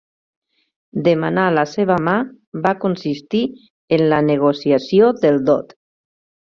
Demanar 1.07 1.43
la 1.57 1.65
seva 1.75 1.97
mà 2.07 2.17
va 2.65 2.73
consistir 2.87 3.45
en 3.99 4.07
la 4.15 4.25
negociació 4.33 5.17
del 5.25 5.41
dot. 5.53 5.81